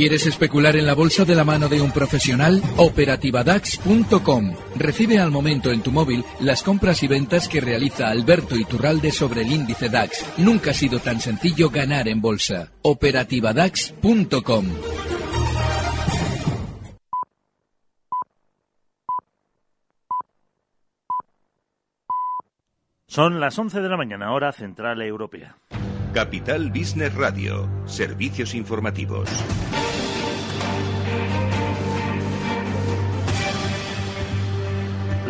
¿Quieres 0.00 0.26
especular 0.26 0.76
en 0.76 0.86
la 0.86 0.94
bolsa 0.94 1.26
de 1.26 1.34
la 1.34 1.44
mano 1.44 1.68
de 1.68 1.82
un 1.82 1.92
profesional? 1.92 2.62
Operativadax.com. 2.78 4.54
Recibe 4.76 5.18
al 5.18 5.30
momento 5.30 5.70
en 5.72 5.82
tu 5.82 5.92
móvil 5.92 6.24
las 6.40 6.62
compras 6.62 7.02
y 7.02 7.06
ventas 7.06 7.48
que 7.48 7.60
realiza 7.60 8.08
Alberto 8.08 8.56
Iturralde 8.56 9.12
sobre 9.12 9.42
el 9.42 9.52
índice 9.52 9.90
DAX. 9.90 10.24
Nunca 10.38 10.70
ha 10.70 10.72
sido 10.72 11.00
tan 11.00 11.20
sencillo 11.20 11.68
ganar 11.68 12.08
en 12.08 12.22
bolsa. 12.22 12.72
Operativadax.com. 12.80 14.66
Son 23.06 23.38
las 23.38 23.58
11 23.58 23.82
de 23.82 23.88
la 23.90 23.98
mañana, 23.98 24.32
hora 24.32 24.50
central 24.52 25.02
europea. 25.02 25.58
Capital 26.14 26.70
Business 26.70 27.14
Radio, 27.14 27.68
servicios 27.84 28.54
informativos. 28.54 29.28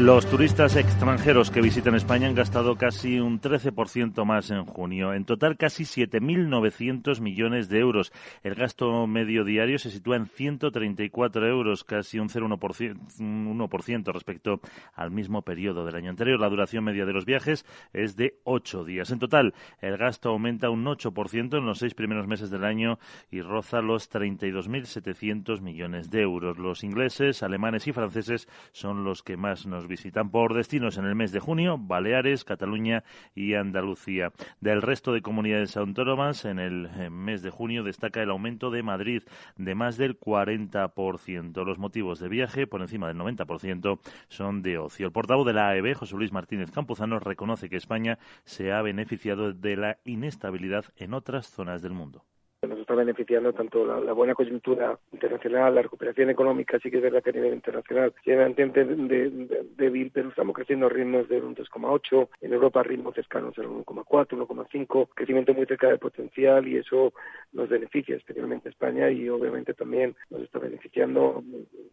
Los 0.01 0.25
turistas 0.25 0.77
extranjeros 0.77 1.51
que 1.51 1.61
visitan 1.61 1.95
España 1.95 2.27
han 2.27 2.35
gastado 2.35 2.77
casi 2.77 3.21
un 3.21 3.39
13% 3.39 4.25
más 4.25 4.51
en 4.51 4.65
junio. 4.65 5.13
En 5.13 5.27
total, 5.27 5.59
casi 5.59 5.85
7.900 5.85 7.21
millones 7.21 7.69
de 7.69 7.81
euros. 7.81 8.11
El 8.43 8.55
gasto 8.55 9.07
medio 9.07 9.45
diario 9.45 9.79
se 9.79 9.91
sitúa 9.91 10.17
en 10.17 10.25
134 10.25 11.47
euros, 11.47 11.85
casi 11.85 12.19
un 12.19 12.31
0,1% 12.31 13.21
un 13.21 13.59
1% 13.59 14.11
respecto 14.11 14.63
al 14.95 15.11
mismo 15.11 15.43
periodo 15.43 15.85
del 15.85 15.97
año 15.97 16.09
anterior. 16.09 16.41
La 16.41 16.49
duración 16.49 16.83
media 16.83 17.05
de 17.05 17.13
los 17.13 17.27
viajes 17.27 17.67
es 17.93 18.17
de 18.17 18.39
8 18.45 18.85
días. 18.85 19.11
En 19.11 19.19
total, 19.19 19.53
el 19.83 19.99
gasto 19.99 20.31
aumenta 20.31 20.71
un 20.71 20.83
8% 20.87 21.59
en 21.59 21.67
los 21.67 21.79
seis 21.79 21.93
primeros 21.93 22.27
meses 22.27 22.49
del 22.49 22.65
año 22.65 22.99
y 23.31 23.43
roza 23.43 23.83
los 23.83 24.11
32.700 24.11 25.61
millones 25.61 26.11
de 26.11 26.23
euros. 26.23 26.57
Los 26.57 26.85
ingleses, 26.85 27.43
alemanes 27.43 27.87
y 27.87 27.93
franceses 27.93 28.49
son 28.73 29.05
los 29.05 29.23
que 29.23 29.37
más 29.37 29.67
nos 29.67 29.90
visitan 29.91 30.31
por 30.31 30.55
destinos 30.55 30.97
en 30.97 31.05
el 31.05 31.15
mes 31.15 31.33
de 31.33 31.41
junio 31.41 31.77
Baleares, 31.77 32.45
Cataluña 32.45 33.05
y 33.35 33.55
Andalucía. 33.55 34.33
Del 34.61 34.81
resto 34.81 35.13
de 35.13 35.21
comunidades 35.21 35.77
autónomas, 35.77 36.45
en 36.45 36.61
el 36.61 36.89
eh, 36.97 37.11
mes 37.11 37.43
de 37.43 37.51
junio 37.51 37.83
destaca 37.83 38.23
el 38.23 38.31
aumento 38.31 38.71
de 38.71 38.83
Madrid 38.83 39.23
de 39.57 39.75
más 39.75 39.99
del 39.99 40.19
40%. 40.19 41.65
Los 41.65 41.79
motivos 41.79 42.21
de 42.21 42.29
viaje, 42.29 42.67
por 42.67 42.81
encima 42.81 43.09
del 43.09 43.19
90%, 43.19 43.99
son 44.29 44.63
de 44.63 44.79
ocio. 44.79 45.07
El 45.07 45.13
portavoz 45.13 45.47
de 45.47 45.53
la 45.53 45.69
AEB, 45.69 45.95
José 45.95 46.17
Luis 46.17 46.33
Martínez 46.33 46.71
Campuzano, 46.71 47.19
reconoce 47.19 47.69
que 47.69 47.77
España 47.77 48.19
se 48.45 48.73
ha 48.73 48.81
beneficiado 48.83 49.53
de 49.53 49.77
la 49.77 49.99
inestabilidad 50.05 50.85
en 50.97 51.15
otras 51.15 51.49
zonas 51.49 51.83
del 51.83 51.93
mundo 51.93 52.25
nos 52.69 52.79
está 52.79 52.95
beneficiando 52.95 53.55
tanto 53.55 53.87
la, 53.87 54.13
buena 54.13 54.35
coyuntura 54.35 54.99
internacional, 55.13 55.75
la 55.75 55.83
recuperación 55.83 56.29
económica, 56.29 56.79
sí 56.79 56.91
que 56.91 56.99
es 56.99 57.03
verdad 57.03 57.23
que 57.23 57.31
a 57.31 57.33
nivel 57.33 57.55
internacional 57.55 58.13
se 58.23 58.37
mantiene 58.37 59.31
débil, 59.77 60.11
pero 60.13 60.29
estamos 60.29 60.55
creciendo 60.55 60.87
a 60.87 60.91
ritmos 60.91 61.27
de 61.29 61.41
un 61.41 61.57
3,8, 61.57 62.29
en 62.43 62.53
Europa 62.53 62.83
ritmos 62.83 63.15
cercanos 63.15 63.59
al 63.59 63.67
1,4, 63.67 64.47
1,5, 64.47 65.09
crecimiento 65.15 65.55
muy 65.55 65.65
cerca 65.65 65.89
del 65.89 65.99
potencial 65.99 66.69
y 66.69 66.77
eso 66.77 67.15
nos 67.53 67.71
beneficia 67.71 68.17
especialmente 68.17 68.69
España 68.69 69.11
y 69.11 69.27
obviamente 69.31 69.73
también 69.73 70.15
nos 70.29 70.43
está 70.43 70.59
beneficiando 70.59 71.43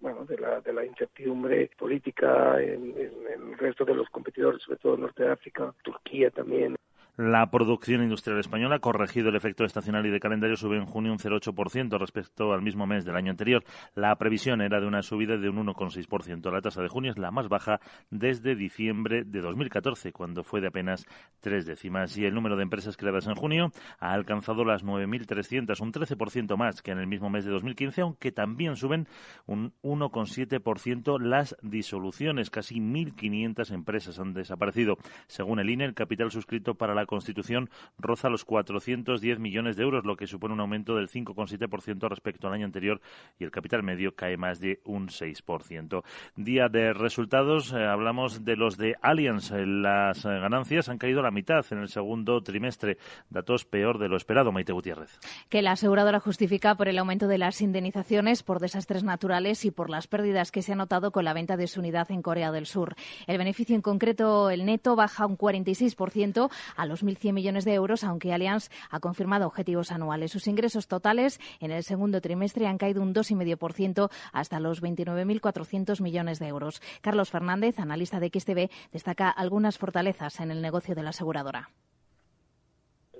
bueno, 0.01 0.25
de, 0.25 0.37
la, 0.37 0.59
de 0.59 0.73
la 0.73 0.85
incertidumbre 0.85 1.71
política 1.77 2.61
en, 2.61 2.93
en 2.97 3.51
el 3.51 3.57
resto 3.57 3.85
de 3.85 3.95
los 3.95 4.09
competidores, 4.09 4.61
sobre 4.63 4.79
todo 4.79 4.95
en 4.95 5.01
Norte 5.01 5.23
de 5.23 5.31
África, 5.31 5.73
Turquía 5.81 6.29
también. 6.29 6.75
La 7.17 7.49
producción 7.49 8.03
industrial 8.03 8.39
española 8.39 8.77
corregido 8.77 9.29
el 9.29 9.35
efecto 9.35 9.65
estacional 9.65 10.05
y 10.05 10.11
de 10.11 10.19
calendario, 10.19 10.55
sube 10.55 10.77
en 10.77 10.85
junio 10.85 11.11
un 11.11 11.17
0,8% 11.17 11.97
respecto 11.97 12.53
al 12.53 12.61
mismo 12.61 12.85
mes 12.85 13.05
del 13.05 13.15
año 13.15 13.31
anterior. 13.31 13.63
La 13.95 14.15
previsión 14.17 14.61
era 14.61 14.79
de 14.79 14.85
una 14.85 15.01
subida 15.01 15.35
de 15.35 15.49
un 15.49 15.65
1,6%. 15.65 16.51
La 16.51 16.61
tasa 16.61 16.83
de 16.83 16.89
junio 16.89 17.09
es 17.09 17.17
la 17.17 17.31
más 17.31 17.49
baja 17.49 17.79
desde 18.11 18.55
diciembre 18.55 19.23
de 19.23 19.41
2014, 19.41 20.11
cuando 20.11 20.43
fue 20.43 20.61
de 20.61 20.67
apenas 20.67 21.07
tres 21.39 21.65
décimas. 21.65 22.15
Y 22.19 22.25
el 22.25 22.35
número 22.35 22.55
de 22.55 22.61
empresas 22.61 22.95
creadas 22.97 23.25
en 23.25 23.33
junio 23.33 23.71
ha 23.97 24.13
alcanzado 24.13 24.63
las 24.63 24.85
9.300, 24.85 25.81
un 25.81 25.91
13% 25.91 26.55
más 26.55 26.83
que 26.83 26.91
en 26.91 26.99
el 26.99 27.07
mismo 27.07 27.31
mes 27.31 27.45
de 27.45 27.49
2015, 27.49 28.01
aunque 28.01 28.31
también 28.31 28.75
suben 28.75 29.07
un 29.47 29.73
1,7% 29.81 31.19
las 31.19 31.55
disoluciones. 31.63 32.51
Casi 32.51 32.75
1.500 32.75 33.73
empresas 33.73 34.19
han 34.19 34.33
desaparecido. 34.35 34.97
Según 35.25 35.59
el 35.59 35.71
INE, 35.71 35.85
el 35.85 35.95
capital 35.95 36.29
suscrito 36.29 36.75
para 36.75 36.93
la 36.93 37.06
Constitución 37.07 37.71
roza 37.97 38.29
los 38.29 38.45
410 38.45 39.39
millones 39.39 39.75
de 39.75 39.83
euros, 39.83 40.05
lo 40.05 40.15
que 40.15 40.27
supone 40.27 40.53
un 40.53 40.59
aumento 40.59 40.95
del 40.95 41.09
5,7% 41.09 42.07
respecto 42.07 42.47
al 42.47 42.53
año 42.53 42.65
anterior 42.65 43.01
y 43.39 43.43
el 43.43 43.51
capital 43.51 43.81
medio 43.81 44.15
cae 44.15 44.37
más 44.37 44.59
de 44.59 44.79
un 44.85 45.07
6%. 45.07 46.03
Día 46.35 46.69
de 46.69 46.93
resultados, 46.93 47.73
eh, 47.73 47.83
hablamos 47.83 48.45
de 48.45 48.55
los 48.55 48.77
de 48.77 48.95
Allianz. 49.01 49.51
Eh, 49.51 49.65
las 49.65 50.23
eh, 50.25 50.29
ganancias 50.29 50.89
han 50.89 50.97
caído 50.97 51.21
a 51.21 51.23
la 51.23 51.31
mitad 51.31 51.65
en 51.71 51.79
el 51.79 51.89
segundo 51.89 52.41
trimestre, 52.41 52.97
datos 53.29 53.65
peor 53.65 53.97
de 53.97 54.09
lo 54.09 54.17
esperado. 54.17 54.51
Maite 54.51 54.73
Gutiérrez. 54.73 55.19
Que 55.49 55.61
la 55.61 55.71
aseguradora 55.71 56.19
justifica 56.19 56.75
por 56.75 56.87
el 56.87 56.99
aumento 56.99 57.27
de 57.27 57.37
las 57.37 57.61
indemnizaciones 57.61 58.43
por 58.43 58.59
desastres 58.59 59.03
naturales 59.03 59.65
y 59.65 59.71
por 59.71 59.89
las 59.89 60.07
pérdidas 60.07 60.51
que 60.51 60.61
se 60.61 60.73
ha 60.73 60.75
notado 60.75 61.11
con 61.11 61.25
la 61.25 61.33
venta 61.33 61.57
de 61.57 61.67
su 61.67 61.79
unidad 61.79 62.11
en 62.11 62.21
Corea 62.21 62.51
del 62.51 62.65
Sur. 62.65 62.95
El 63.25 63.37
beneficio 63.37 63.75
en 63.75 63.81
concreto, 63.81 64.49
el 64.49 64.65
neto, 64.65 64.95
baja 64.95 65.25
un 65.25 65.37
46% 65.37 66.49
a 66.75 66.85
los 66.85 66.96
1.100 67.03 67.33
millones 67.33 67.65
de 67.65 67.73
euros, 67.73 68.03
aunque 68.03 68.33
Allianz 68.33 68.69
ha 68.89 68.99
confirmado 68.99 69.47
objetivos 69.47 69.91
anuales. 69.91 70.31
Sus 70.31 70.47
ingresos 70.47 70.87
totales 70.87 71.39
en 71.59 71.71
el 71.71 71.83
segundo 71.83 72.21
trimestre 72.21 72.67
han 72.67 72.77
caído 72.77 73.01
un 73.01 73.13
2,5% 73.13 74.09
hasta 74.33 74.59
los 74.59 74.81
29.400 74.81 76.01
millones 76.01 76.39
de 76.39 76.47
euros. 76.47 76.81
Carlos 77.01 77.29
Fernández, 77.29 77.79
analista 77.79 78.19
de 78.19 78.31
XTB, 78.33 78.69
destaca 78.91 79.29
algunas 79.29 79.77
fortalezas 79.77 80.39
en 80.39 80.51
el 80.51 80.61
negocio 80.61 80.95
de 80.95 81.03
la 81.03 81.09
aseguradora. 81.09 81.69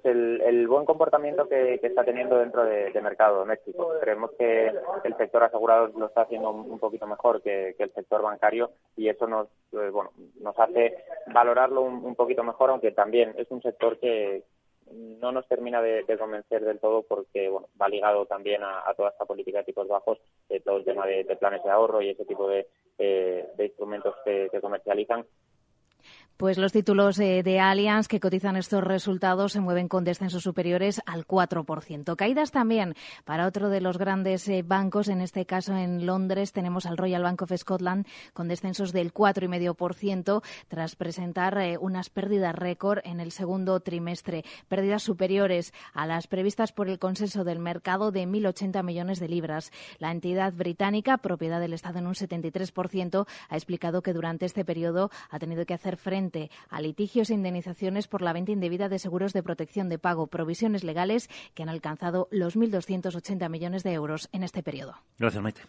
El, 0.07 0.67
buen 0.67 0.85
comportamiento 0.85 1.47
que, 1.47 1.79
está 1.81 2.03
teniendo 2.03 2.37
dentro 2.37 2.63
de, 2.63 3.01
mercado 3.01 3.41
de 3.41 3.45
México. 3.45 3.91
Creemos 3.99 4.31
que 4.37 4.67
el 5.03 5.17
sector 5.17 5.43
asegurado 5.43 5.87
lo 5.97 6.07
está 6.07 6.21
haciendo 6.21 6.51
un, 6.51 6.79
poquito 6.79 7.05
mejor 7.07 7.41
que, 7.41 7.75
el 7.77 7.93
sector 7.93 8.21
bancario 8.21 8.71
y 8.95 9.09
eso 9.09 9.27
nos, 9.27 9.47
eh, 9.73 9.89
bueno, 9.91 10.11
nos 10.39 10.57
hace 10.57 10.97
valorarlo 11.33 11.81
un, 11.81 12.15
poquito 12.15 12.43
mejor, 12.43 12.69
aunque 12.69 12.91
también 12.91 13.33
es 13.37 13.49
un 13.51 13.61
sector 13.61 13.99
que 13.99 14.43
no 14.91 15.31
nos 15.33 15.47
termina 15.47 15.81
de, 15.81 16.05
convencer 16.17 16.63
del 16.63 16.79
todo 16.79 17.03
porque 17.03 17.49
bueno, 17.49 17.67
va 17.81 17.89
ligado 17.89 18.25
también 18.25 18.63
a, 18.63 18.93
toda 18.95 19.09
esta 19.09 19.25
política 19.25 19.59
de 19.59 19.65
tipos 19.65 19.87
bajos, 19.87 20.19
de 20.47 20.61
todo 20.61 20.77
el 20.77 20.85
tema 20.85 21.05
de, 21.05 21.23
planes 21.37 21.63
de 21.63 21.69
ahorro 21.69 22.01
y 22.01 22.09
ese 22.09 22.25
tipo 22.25 22.47
de, 22.47 22.67
eh, 22.97 23.45
instrumentos 23.59 24.15
que 24.23 24.49
comercializan 24.61 25.25
pues 26.37 26.59
los 26.59 26.71
títulos 26.71 27.17
eh, 27.19 27.41
de 27.41 27.59
Allianz 27.59 28.07
que 28.07 28.19
cotizan 28.19 28.55
estos 28.55 28.83
resultados 28.83 29.53
se 29.53 29.59
mueven 29.59 29.87
con 29.87 30.03
descensos 30.03 30.43
superiores 30.43 31.01
al 31.07 31.25
4%. 31.25 32.15
Caídas 32.15 32.51
también 32.51 32.95
para 33.25 33.47
otro 33.47 33.69
de 33.69 33.81
los 33.81 33.97
grandes 33.97 34.47
eh, 34.47 34.63
bancos, 34.63 35.07
en 35.07 35.21
este 35.21 35.45
caso 35.45 35.75
en 35.75 36.05
Londres 36.05 36.53
tenemos 36.53 36.85
al 36.85 36.97
Royal 36.97 37.23
Bank 37.23 37.41
of 37.41 37.51
Scotland 37.57 38.05
con 38.33 38.47
descensos 38.47 38.93
del 38.93 39.13
4,5% 39.13 40.43
tras 40.67 40.95
presentar 40.95 41.57
eh, 41.57 41.77
unas 41.79 42.11
pérdidas 42.11 42.53
récord 42.53 42.99
en 43.03 43.19
el 43.19 43.31
segundo 43.31 43.79
trimestre. 43.79 44.45
Pérdidas 44.67 45.01
superiores 45.01 45.73
a 45.93 46.05
las 46.05 46.27
previstas 46.27 46.71
por 46.71 46.87
el 46.87 46.99
consenso 46.99 47.43
del 47.45 47.59
mercado 47.59 48.11
de 48.11 48.27
1.080 48.27 48.83
millones 48.83 49.19
de 49.19 49.27
libras. 49.27 49.71
La 49.97 50.11
entidad 50.11 50.53
británica, 50.53 51.17
propiedad 51.17 51.59
del 51.59 51.73
Estado 51.73 51.97
en 51.97 52.07
un 52.07 52.13
73%, 52.13 53.25
ha 53.49 53.55
explicado 53.55 54.03
que 54.03 54.13
durante 54.13 54.45
este 54.45 54.63
periodo 54.63 55.09
ha 55.31 55.39
tenido 55.39 55.65
que 55.65 55.73
hacer 55.73 55.97
frente 55.97 56.26
a 56.69 56.81
litigios 56.81 57.29
e 57.29 57.33
indemnizaciones 57.33 58.07
por 58.07 58.21
la 58.21 58.33
venta 58.33 58.51
indebida 58.51 58.89
de 58.89 58.99
seguros 58.99 59.33
de 59.33 59.43
protección 59.43 59.89
de 59.89 59.99
pago, 59.99 60.27
provisiones 60.27 60.83
legales 60.83 61.29
que 61.53 61.63
han 61.63 61.69
alcanzado 61.69 62.27
los 62.31 62.57
1.280 62.57 63.49
millones 63.49 63.83
de 63.83 63.93
euros 63.93 64.29
en 64.31 64.43
este 64.43 64.63
periodo. 64.63 64.95
Gracias, 65.17 65.41
Maite. 65.41 65.61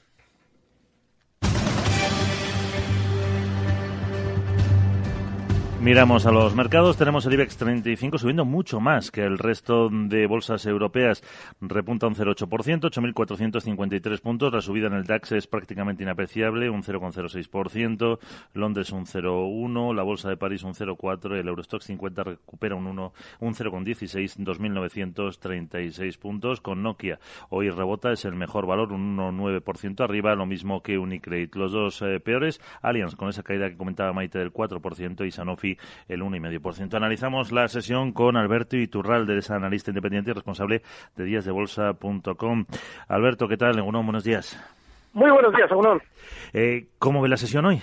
Miramos 5.81 6.27
a 6.27 6.33
los 6.33 6.57
mercados, 6.57 6.97
tenemos 6.97 7.25
el 7.25 7.35
IBEX 7.35 7.57
35 7.57 8.19
subiendo 8.19 8.45
mucho 8.45 8.81
más 8.81 9.13
que 9.13 9.23
el 9.23 9.39
resto 9.39 9.89
de 9.89 10.27
bolsas 10.27 10.67
europeas, 10.67 11.23
repunta 11.61 12.09
un 12.09 12.17
0,8%, 12.17 12.91
8.453 12.91 14.21
puntos, 14.21 14.53
la 14.53 14.61
subida 14.61 14.89
en 14.89 14.95
el 14.95 15.05
DAX 15.05 15.31
es 15.33 15.47
prácticamente 15.47 16.03
inapreciable, 16.03 16.69
un 16.69 16.83
0,06%, 16.83 18.19
Londres 18.55 18.91
un 18.91 19.07
0,1%, 19.07 19.95
la 19.95 20.03
bolsa 20.03 20.29
de 20.29 20.37
París 20.37 20.65
un 20.65 20.75
0,4%, 20.75 21.39
el 21.39 21.47
Eurostock 21.47 21.81
50 21.81 22.25
recupera 22.25 22.75
un 22.75 22.89
1, 22.89 23.13
un 23.39 23.55
0,16, 23.55 24.37
2.936 24.37 26.19
puntos, 26.19 26.61
con 26.61 26.83
Nokia 26.83 27.21
hoy 27.51 27.71
rebota, 27.71 28.11
es 28.11 28.25
el 28.25 28.35
mejor 28.35 28.67
valor, 28.67 28.93
un 28.93 29.17
1,9% 29.17 30.03
arriba, 30.03 30.35
lo 30.35 30.45
mismo 30.45 30.83
que 30.83 30.99
Unicredit. 30.99 31.55
Los 31.55 31.71
dos 31.71 32.03
eh, 32.03 32.19
peores, 32.19 32.61
Allianz 32.83 33.15
con 33.15 33.29
esa 33.29 33.45
caída 33.45 33.71
que 33.71 33.77
comentaba 33.77 34.13
Maite 34.13 34.41
del 34.41 34.53
4% 34.53 35.25
y 35.25 35.31
Sanofi 35.31 35.69
el 36.09 36.23
1,5%. 36.23 36.95
Analizamos 36.95 37.53
la 37.53 37.69
sesión 37.69 38.13
con 38.13 38.37
Alberto 38.37 38.77
Iturralde, 38.77 39.39
es 39.39 39.51
analista 39.51 39.91
independiente 39.91 40.31
y 40.31 40.35
responsable 40.35 40.83
de 41.17 41.25
díasdebolsa.com. 41.25 42.67
Alberto, 43.09 43.49
¿qué 43.49 43.57
tal? 43.57 43.81
Uno, 43.81 44.03
buenos 44.03 44.25
días. 44.25 44.59
Muy 45.13 45.31
buenos 45.31 45.55
días, 45.55 45.71
Agunón. 45.71 46.03
Eh, 46.53 46.87
¿Cómo 46.99 47.23
ve 47.23 47.29
la 47.29 47.37
sesión 47.37 47.65
hoy? 47.67 47.83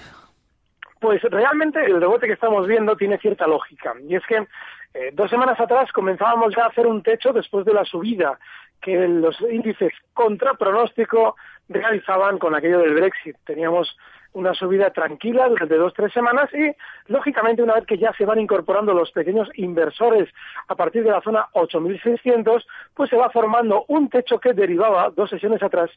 Pues 1.00 1.22
realmente 1.24 1.84
el 1.84 2.00
rebote 2.00 2.28
que 2.28 2.34
estamos 2.34 2.68
viendo 2.68 2.96
tiene 2.96 3.18
cierta 3.18 3.48
lógica. 3.48 3.94
Y 4.08 4.16
es 4.16 4.24
que 4.26 4.48
eh, 4.94 5.12
dos 5.14 5.30
semanas 5.30 5.60
atrás 5.60 5.92
comenzábamos 5.92 6.56
ya 6.56 6.64
a 6.64 6.68
hacer 6.68 6.88
un 6.88 7.04
techo 7.04 7.34
después 7.34 7.66
de 7.66 7.74
la 7.74 7.84
subida 7.84 8.40
que 8.82 9.08
los 9.08 9.40
índices 9.42 9.92
contra 10.14 10.54
pronóstico 10.54 11.36
realizaban 11.68 12.38
con 12.38 12.56
aquello 12.56 12.80
del 12.80 12.94
Brexit. 12.94 13.36
Teníamos 13.46 13.98
una 14.36 14.54
subida 14.54 14.92
tranquila 14.92 15.50
durante 15.50 15.76
dos 15.76 15.94
tres 15.94 16.14
semanas 16.14 16.50
y 16.54 16.72
lógicamente 17.12 17.64
una 17.64 17.76
vez 17.76 17.86
que 17.86 17.98
ya 17.98 18.14
se 18.14 18.26
van 18.26 18.40
incorporando 18.40 18.94
los 18.94 19.12
pequeños 19.12 19.50
inversores 19.56 20.30
a 20.68 20.76
partir 20.76 21.04
de 21.04 21.12
la 21.12 21.22
zona 21.22 21.48
8.600 21.54 22.66
pues 22.94 23.10
se 23.10 23.16
va 23.16 23.30
formando 23.30 23.86
un 23.88 24.10
techo 24.10 24.40
que 24.40 24.54
derivaba 24.54 25.10
dos 25.10 25.30
sesiones 25.30 25.64
atrás 25.64 25.90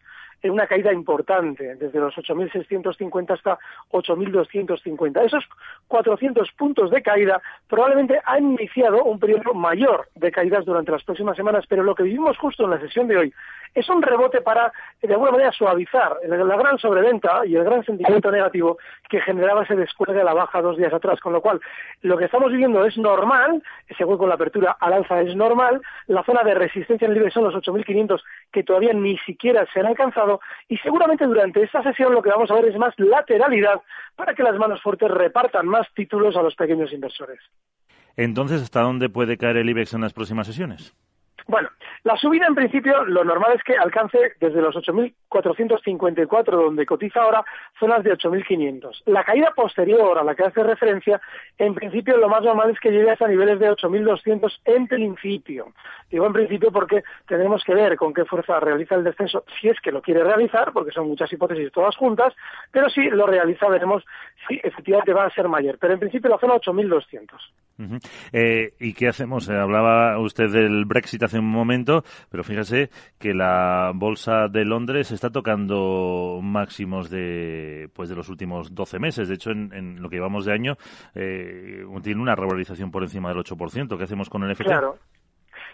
en 0.42 0.52
una 0.52 0.66
caída 0.66 0.92
importante, 0.92 1.74
desde 1.74 1.98
los 1.98 2.14
8.650 2.14 3.30
hasta 3.32 3.58
8.250. 3.90 5.24
Esos 5.24 5.44
400 5.88 6.52
puntos 6.52 6.90
de 6.90 7.02
caída 7.02 7.42
probablemente 7.68 8.20
han 8.24 8.52
iniciado 8.52 9.02
un 9.02 9.18
periodo 9.18 9.52
mayor 9.54 10.08
de 10.14 10.30
caídas 10.30 10.64
durante 10.64 10.92
las 10.92 11.02
próximas 11.02 11.36
semanas, 11.36 11.64
pero 11.68 11.82
lo 11.82 11.94
que 11.94 12.04
vivimos 12.04 12.38
justo 12.38 12.64
en 12.64 12.70
la 12.70 12.80
sesión 12.80 13.08
de 13.08 13.16
hoy 13.16 13.34
es 13.74 13.88
un 13.88 14.02
rebote 14.02 14.40
para, 14.40 14.72
de 15.02 15.12
alguna 15.12 15.32
manera, 15.32 15.52
suavizar 15.52 16.16
la 16.26 16.56
gran 16.56 16.78
sobreventa 16.78 17.46
y 17.46 17.56
el 17.56 17.64
gran 17.64 17.84
sentimiento 17.84 18.30
negativo 18.30 18.78
que 19.08 19.20
generaba 19.20 19.62
ese 19.62 19.76
descuelgue 19.76 20.20
a 20.20 20.24
la 20.24 20.34
baja 20.34 20.62
dos 20.62 20.76
días 20.76 20.92
atrás. 20.92 21.20
Con 21.20 21.32
lo 21.32 21.40
cual, 21.40 21.60
lo 22.02 22.16
que 22.16 22.26
estamos 22.26 22.50
viviendo 22.50 22.84
es 22.84 22.96
normal, 22.98 23.62
ese 23.88 24.04
hueco 24.04 24.24
en 24.24 24.28
la 24.30 24.34
apertura 24.34 24.76
al 24.80 24.92
alza 24.92 25.20
es 25.20 25.34
normal, 25.34 25.80
la 26.06 26.22
zona 26.24 26.42
de 26.42 26.54
resistencia 26.54 27.06
en 27.06 27.12
el 27.12 27.18
libre 27.18 27.30
son 27.30 27.44
los 27.44 27.54
8.500 27.54 28.20
que 28.52 28.64
todavía 28.64 28.92
ni 28.92 29.16
siquiera 29.18 29.66
se 29.72 29.80
han 29.80 29.86
alcanzado 29.86 30.40
y 30.68 30.76
seguramente 30.78 31.26
durante 31.26 31.62
esta 31.62 31.82
sesión 31.82 32.14
lo 32.14 32.22
que 32.22 32.30
vamos 32.30 32.50
a 32.50 32.54
ver 32.54 32.66
es 32.66 32.78
más 32.78 32.94
lateralidad 32.98 33.80
para 34.16 34.34
que 34.34 34.42
las 34.42 34.56
manos 34.56 34.82
fuertes 34.82 35.10
repartan 35.10 35.66
más 35.66 35.86
títulos 35.94 36.36
a 36.36 36.42
los 36.42 36.54
pequeños 36.54 36.92
inversores. 36.92 37.40
Entonces, 38.16 38.62
¿hasta 38.62 38.80
dónde 38.80 39.08
puede 39.08 39.38
caer 39.38 39.58
el 39.58 39.70
IBEX 39.70 39.94
en 39.94 40.00
las 40.00 40.12
próximas 40.12 40.46
sesiones? 40.46 40.94
Bueno, 41.46 41.68
la 42.04 42.16
subida 42.16 42.46
en 42.46 42.54
principio 42.54 43.04
lo 43.04 43.24
normal 43.24 43.52
es 43.54 43.62
que 43.64 43.76
alcance 43.76 44.32
desde 44.40 44.60
los 44.60 44.74
8.454 45.30 46.44
donde 46.44 46.86
cotiza 46.86 47.22
ahora 47.22 47.44
zonas 47.78 48.02
de 48.04 48.12
8.500. 48.12 49.02
La 49.06 49.24
caída 49.24 49.52
posterior 49.54 50.18
a 50.18 50.24
la 50.24 50.34
que 50.34 50.44
hace 50.44 50.62
referencia, 50.62 51.20
en 51.58 51.74
principio 51.74 52.16
lo 52.16 52.28
más 52.28 52.42
normal 52.42 52.70
es 52.70 52.80
que 52.80 52.90
llegue 52.90 53.10
hasta 53.10 53.28
niveles 53.28 53.58
de 53.58 53.70
8.200 53.70 54.60
en 54.64 54.86
principio. 54.86 55.72
Digo 56.10 56.26
en 56.26 56.32
principio 56.32 56.72
porque 56.72 57.02
tenemos 57.26 57.62
que 57.64 57.74
ver 57.74 57.96
con 57.96 58.14
qué 58.14 58.24
fuerza 58.24 58.58
realiza 58.60 58.94
el 58.94 59.04
descenso, 59.04 59.44
si 59.60 59.68
es 59.68 59.78
que 59.80 59.92
lo 59.92 60.02
quiere 60.02 60.24
realizar, 60.24 60.72
porque 60.72 60.92
son 60.92 61.08
muchas 61.08 61.32
hipótesis 61.32 61.70
todas 61.72 61.96
juntas, 61.96 62.34
pero 62.70 62.88
si 62.88 63.02
lo 63.10 63.26
realiza 63.26 63.68
veremos 63.68 64.04
si 64.46 64.60
efectivamente 64.62 65.12
va 65.12 65.24
a 65.24 65.30
ser 65.30 65.48
mayor. 65.48 65.78
Pero 65.78 65.94
en 65.94 66.00
principio 66.00 66.30
la 66.30 66.38
zona 66.38 66.54
8.200. 66.54 67.28
Eh, 68.32 68.72
¿Y 68.80 68.92
qué 68.92 69.08
hacemos? 69.08 69.48
Eh, 69.48 69.56
hablaba 69.56 70.18
usted 70.18 70.50
del 70.50 70.84
Brexit 70.84 71.22
hace 71.22 71.38
un 71.38 71.50
momento, 71.50 72.02
pero 72.30 72.42
fíjese 72.42 72.90
que 73.18 73.34
la 73.34 73.92
bolsa 73.94 74.48
de 74.48 74.64
Londres 74.64 75.12
está 75.18 75.30
tocando 75.30 76.38
máximos 76.42 77.10
de 77.10 77.90
pues 77.92 78.08
de 78.08 78.14
los 78.14 78.28
últimos 78.28 78.74
12 78.74 78.98
meses. 79.00 79.28
De 79.28 79.34
hecho, 79.34 79.50
en, 79.50 80.00
lo 80.00 80.08
que 80.08 80.16
llevamos 80.16 80.44
de 80.44 80.52
año 80.52 80.76
eh, 81.14 81.84
tiene 82.02 82.22
una 82.22 82.36
revalorización 82.36 82.90
por 82.90 83.02
encima 83.02 83.28
del 83.28 83.38
8%. 83.38 83.98
¿Qué 83.98 84.04
hacemos 84.04 84.30
con 84.30 84.44
el 84.44 84.54
FT? 84.54 84.70
Claro. 84.70 84.98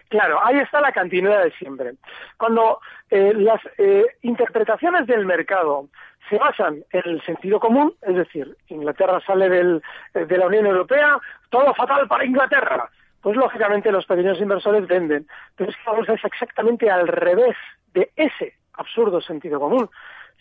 Claro, 0.09 0.39
ahí 0.45 0.59
está 0.59 0.81
la 0.81 0.93
continuidad 0.93 1.43
de 1.45 1.51
siempre. 1.53 1.95
Cuando 2.37 2.79
las 3.11 3.61
interpretaciones 4.21 5.07
del 5.07 5.25
mercado 5.25 5.89
se 6.29 6.37
basan 6.39 6.85
en 6.91 7.03
el 7.05 7.23
sentido 7.23 7.59
común, 7.59 7.95
es 8.03 8.15
decir, 8.15 8.57
Inglaterra 8.69 9.21
sale 9.27 9.49
del, 9.49 9.83
de 10.13 10.39
la 10.39 10.47
Unión 10.47 10.67
Europea, 10.67 11.19
todo 11.49 11.75
fatal 11.75 12.07
para 12.07 12.25
Inglaterra. 12.25 12.89
Pues 13.23 13.37
lógicamente 13.37 13.91
los 13.91 14.05
pequeños 14.05 14.39
inversores 14.41 14.87
venden. 14.87 15.27
Pero 15.57 15.71
es 15.71 15.77
que 15.77 15.83
la 15.87 15.97
bolsa 15.97 16.13
es 16.13 16.25
exactamente 16.25 16.91
al 16.91 17.09
revés 17.09 17.57
de 17.95 18.11
ese 18.17 18.55
absurdo 18.77 19.21
sentido 19.21 19.61
común. 19.61 19.89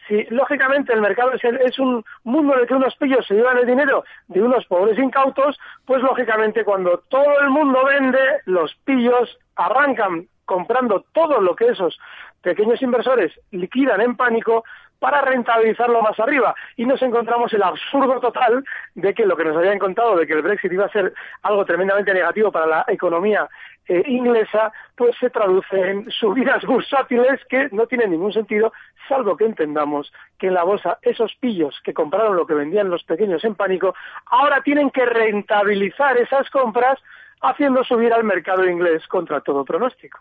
Si 0.07 0.24
lógicamente 0.25 0.94
el 0.94 1.01
mercado 1.01 1.31
es, 1.33 1.80
un 1.80 2.03
mundo 2.24 2.53
en 2.53 2.59
el 2.62 2.68
que 2.68 2.74
unos 2.74 2.95
pillos 2.95 3.25
se 3.25 3.35
llevan 3.35 3.57
el 3.57 3.65
dinero 3.65 4.03
de 4.27 4.41
unos 4.41 4.65
pobres 4.65 5.00
incautos, 5.00 5.57
pues 5.85 6.01
lógicamente 6.01 6.65
cuando 6.65 7.03
todo 7.09 7.39
el 7.39 7.50
mundo 7.50 7.85
vende, 7.85 8.19
los 8.45 8.75
pillos 8.83 9.38
arrancan 9.56 10.27
comprando 10.45 11.06
todo 11.13 11.39
lo 11.39 11.56
que 11.56 11.68
esos 11.69 11.97
pequeños 12.41 12.81
inversores 12.81 13.31
liquidan 13.51 14.01
en 14.01 14.18
pánico 14.18 14.65
para 15.03 15.19
rentabilizarlo 15.19 16.01
más 16.01 16.17
arriba. 16.17 16.55
Y 16.77 16.85
nos 16.85 17.01
encontramos 17.01 17.51
el 17.51 17.61
absurdo 17.61 18.21
total 18.21 18.63
de 18.95 19.13
que 19.13 19.25
lo 19.25 19.35
que 19.35 19.44
nos 19.44 19.57
habían 19.57 19.77
contado 19.77 20.15
de 20.15 20.25
que 20.25 20.31
el 20.31 20.41
Brexit 20.41 20.71
iba 20.71 20.85
a 20.85 20.91
ser 20.91 21.13
algo 21.41 21.65
tremendamente 21.65 22.13
negativo 22.13 22.53
para 22.53 22.67
la 22.67 22.85
economía 22.88 23.50
eh, 23.89 24.01
inglesa, 24.07 24.71
pues 24.95 25.13
se 25.19 25.29
traduce 25.29 25.77
en 25.77 26.09
subidas 26.09 26.63
bursátiles 26.65 27.41
que 27.50 27.67
no 27.73 27.85
tienen 27.85 28.11
ningún 28.11 28.31
sentido, 28.31 28.71
salvo 29.09 29.35
que 29.35 29.44
entendamos 29.44 30.09
que 30.39 30.47
en 30.47 30.53
la 30.53 30.63
bolsa 30.63 31.00
esos 31.01 31.35
pillos 31.35 31.77
que 31.83 31.94
compraron 31.94 32.38
lo 32.38 32.47
que 32.47 32.53
vendían 32.53 32.89
los 32.89 33.03
pequeños 33.03 33.44
en 33.44 33.55
pánico, 33.55 33.94
ahora 34.27 34.61
tienen 34.61 34.89
que 34.89 35.05
rentabilizar 35.05 36.15
esas 36.15 36.50
compras 36.50 36.97
haciendo 37.44 37.84
subir 37.84 38.13
al 38.13 38.24
mercado 38.24 38.66
inglés 38.66 39.06
contra 39.07 39.42
todo 39.42 39.66
pronóstico. 39.66 40.19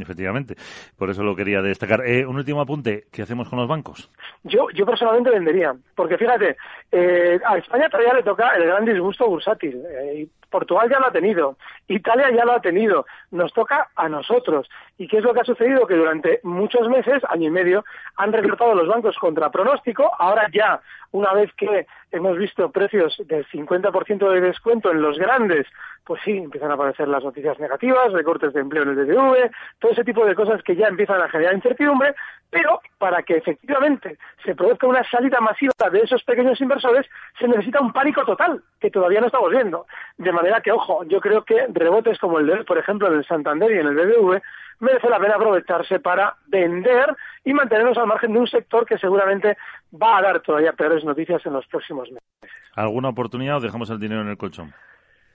efectivamente, 0.00 0.56
por 0.96 1.10
eso 1.10 1.22
lo 1.22 1.36
quería 1.36 1.62
destacar. 1.62 2.04
Eh, 2.06 2.26
un 2.26 2.36
último 2.36 2.60
apunte, 2.60 3.04
¿qué 3.12 3.22
hacemos 3.22 3.48
con 3.48 3.58
los 3.58 3.68
bancos? 3.68 4.10
Yo, 4.42 4.68
yo 4.74 4.86
personalmente 4.86 5.30
vendería, 5.30 5.74
porque 5.94 6.16
fíjate, 6.16 6.56
eh, 6.90 7.38
a 7.44 7.58
España 7.58 7.88
todavía 7.88 8.14
le 8.14 8.22
toca 8.22 8.56
el 8.56 8.64
gran 8.64 8.84
disgusto 8.84 9.28
bursátil. 9.28 9.82
Eh, 9.86 10.26
Portugal 10.52 10.88
ya 10.88 11.00
lo 11.00 11.06
ha 11.06 11.12
tenido, 11.12 11.56
Italia 11.88 12.30
ya 12.30 12.44
lo 12.44 12.52
ha 12.52 12.60
tenido, 12.60 13.06
nos 13.30 13.52
toca 13.52 13.88
a 13.96 14.08
nosotros. 14.08 14.68
¿Y 14.98 15.08
qué 15.08 15.18
es 15.18 15.24
lo 15.24 15.32
que 15.34 15.40
ha 15.40 15.44
sucedido? 15.44 15.86
Que 15.86 15.94
durante 15.94 16.40
muchos 16.44 16.88
meses, 16.88 17.22
año 17.28 17.48
y 17.48 17.50
medio, 17.50 17.84
han 18.16 18.32
recortado 18.32 18.74
los 18.74 18.86
bancos 18.86 19.16
contra 19.18 19.50
pronóstico, 19.50 20.12
ahora 20.18 20.48
ya, 20.52 20.80
una 21.10 21.32
vez 21.32 21.50
que 21.54 21.86
hemos 22.12 22.38
visto 22.38 22.70
precios 22.70 23.20
del 23.26 23.46
50% 23.48 24.30
de 24.30 24.40
descuento 24.40 24.92
en 24.92 25.02
los 25.02 25.18
grandes, 25.18 25.66
pues 26.04 26.20
sí, 26.24 26.44
empiezan 26.62 26.70
a 26.70 26.74
aparecer 26.74 27.08
las 27.08 27.24
noticias 27.24 27.58
negativas, 27.58 28.12
recortes 28.12 28.52
de 28.52 28.60
empleo 28.60 28.84
en 28.84 28.90
el 28.90 28.96
DDV, 28.96 29.50
todo 29.80 29.92
ese 29.92 30.04
tipo 30.04 30.24
de 30.24 30.34
cosas 30.34 30.62
que 30.62 30.76
ya 30.76 30.86
empiezan 30.86 31.20
a 31.20 31.28
generar 31.28 31.54
incertidumbre, 31.54 32.14
pero 32.50 32.80
para 32.98 33.22
que 33.22 33.36
efectivamente 33.36 34.16
se 34.44 34.54
produzca 34.54 34.86
una 34.86 35.02
salida 35.10 35.40
masiva 35.40 35.72
de 35.90 36.00
esos 36.00 36.22
pequeños 36.22 36.60
inversores, 36.60 37.06
se 37.38 37.48
necesita 37.48 37.80
un 37.80 37.92
pánico 37.92 38.24
total, 38.24 38.62
que 38.80 38.90
todavía 38.90 39.20
no 39.20 39.26
estamos 39.26 39.50
viendo. 39.50 39.86
De 40.18 40.30
manera 40.30 40.60
que, 40.60 40.70
ojo, 40.70 41.02
yo 41.04 41.20
creo 41.20 41.44
que 41.44 41.66
rebotes 41.72 42.18
como 42.18 42.38
el 42.38 42.46
de, 42.46 42.64
por 42.64 42.78
ejemplo, 42.78 43.08
en 43.08 43.18
el 43.18 43.26
Santander 43.26 43.72
y 43.72 43.78
en 43.78 43.88
el 43.88 43.96
BBV, 43.96 44.40
merece 44.80 45.08
la 45.08 45.18
pena 45.18 45.34
aprovecharse 45.34 45.98
para 45.98 46.36
vender 46.46 47.16
y 47.44 47.52
mantenernos 47.52 47.98
al 47.98 48.06
margen 48.06 48.32
de 48.32 48.38
un 48.38 48.46
sector 48.46 48.86
que 48.86 48.98
seguramente 48.98 49.56
va 50.00 50.18
a 50.18 50.22
dar 50.22 50.40
todavía 50.40 50.72
peores 50.72 51.04
noticias 51.04 51.44
en 51.44 51.54
los 51.54 51.66
próximos 51.66 52.08
meses. 52.10 52.52
¿Alguna 52.74 53.08
oportunidad 53.08 53.56
o 53.56 53.60
dejamos 53.60 53.90
el 53.90 53.98
dinero 53.98 54.22
en 54.22 54.28
el 54.28 54.36
colchón? 54.36 54.72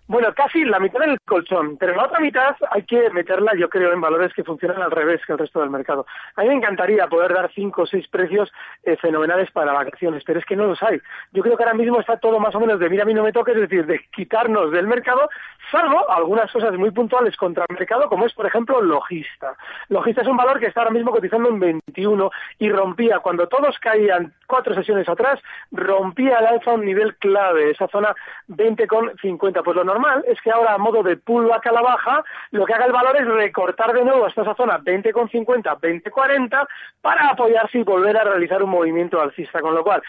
Bueno, 0.10 0.34
casi 0.34 0.64
la 0.64 0.80
mitad 0.80 1.02
del 1.02 1.20
colchón, 1.26 1.76
pero 1.78 1.94
la 1.94 2.06
otra 2.06 2.22
mitad 2.22 2.56
hay 2.72 2.84
que 2.84 3.10
meterla, 3.10 3.52
yo 3.58 3.68
creo, 3.68 3.92
en 3.92 4.00
valores 4.00 4.34
que 4.34 4.46
funcionan 4.46 4.82
al 4.82 4.92
revés 4.92 5.20
que 5.26 5.34
el 5.34 5.38
resto 5.38 5.60
del 5.60 5.70
mercado. 5.70 6.06
A 6.38 6.44
mí 6.44 6.48
me 6.48 6.54
encantaría 6.54 7.08
poder 7.08 7.34
dar 7.34 7.52
cinco 7.54 7.82
o 7.82 7.86
seis 7.86 8.08
precios 8.08 8.50
eh, 8.84 8.96
fenomenales 8.96 9.52
para 9.52 9.74
vacaciones, 9.74 10.24
pero 10.26 10.40
es 10.40 10.46
que 10.46 10.56
no 10.56 10.66
los 10.66 10.82
hay. 10.82 11.02
Yo 11.34 11.44
creo 11.44 11.58
que 11.58 11.64
ahora 11.64 11.76
mismo 11.76 12.00
está 12.00 12.16
todo 12.16 12.40
más 12.40 12.56
o 12.56 12.60
menos 12.62 12.80
de 12.80 12.90
mira 12.90 13.04
a 13.04 13.06
mí 13.06 13.14
no 13.14 13.24
me 13.24 13.34
toques, 13.34 13.56
es 13.56 13.62
decir, 13.64 13.86
de 13.86 14.00
quitarnos 14.16 14.72
del 14.72 14.88
mercado, 14.88 15.28
salvo 15.72 16.10
algunas 16.10 16.50
cosas 16.54 16.72
muy 16.78 16.92
puntuales 16.92 17.36
contra 17.36 17.66
el 17.68 17.76
mercado, 17.76 18.08
como 18.08 18.26
es, 18.26 18.34
por 18.34 18.46
ejemplo, 18.46 18.82
Logista. 18.82 19.58
Logista 19.90 20.22
es 20.22 20.28
un 20.30 20.38
valor 20.38 20.62
que 20.62 20.68
está 20.68 20.82
ahora 20.82 20.94
mismo 20.94 21.12
cotizando 21.12 21.50
en 21.50 21.60
21 21.60 22.32
y 22.60 22.70
rompía, 22.70 23.20
cuando 23.20 23.48
todos 23.48 23.78
caían 23.80 24.34
cuatro 24.48 24.74
sesiones 24.74 25.10
atrás, 25.10 25.42
rompía 25.72 26.38
al 26.38 26.48
alza 26.48 26.72
un 26.72 26.86
nivel 26.86 27.18
clave, 27.18 27.72
esa 27.72 27.90
zona 27.90 28.16
20,50. 28.48 29.64
Pues 29.64 29.76
lo 29.76 29.84
normal 29.98 30.24
es 30.28 30.40
que 30.42 30.52
ahora 30.52 30.74
a 30.74 30.78
modo 30.78 31.04
de 31.04 31.18
pullback 31.18 31.68
a 31.68 31.72
la 31.72 32.24
lo 32.52 32.66
que 32.66 32.74
haga 32.74 32.86
el 32.86 32.92
valor 32.92 33.18
es 33.18 33.28
recortar 33.28 33.94
de 33.94 34.04
nuevo 34.04 34.26
hasta 34.26 34.42
esa 34.42 34.56
zona 34.56 34.80
20,50, 34.80 35.80
20,40 35.80 36.68
para 37.02 37.30
apoyarse 37.30 37.80
y 37.80 37.84
volver 37.84 38.18
a 38.18 38.24
realizar 38.24 38.62
un 38.62 38.70
movimiento 38.70 39.20
alcista, 39.20 39.60
con 39.60 39.74
lo 39.74 39.84
cual 39.84 40.02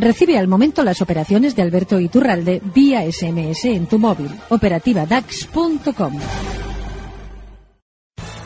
Recibe 0.00 0.38
al 0.38 0.48
momento 0.48 0.82
las 0.82 1.00
operaciones 1.00 1.54
de 1.54 1.62
Alberto 1.62 2.00
Iturralde 2.00 2.60
vía 2.74 3.02
SMS 3.10 3.64
en 3.66 3.86
tu 3.86 3.98
móvil. 3.98 4.30
Operativa 4.48 5.06
DAX.com. 5.06 6.63